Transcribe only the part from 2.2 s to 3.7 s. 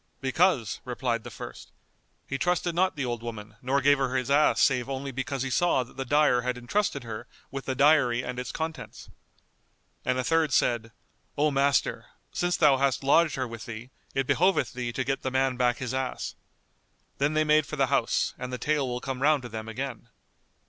"he trusted not the old Woman